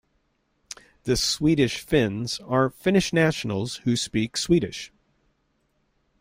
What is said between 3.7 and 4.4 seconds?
who speak